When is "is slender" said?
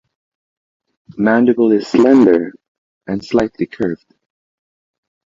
1.73-2.53